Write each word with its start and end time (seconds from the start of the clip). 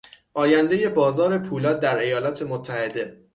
آیندهی 0.33 0.89
بازار 0.89 1.37
پولاد 1.37 1.79
در 1.79 1.97
ایالات 1.97 2.41
متحده 2.43 3.17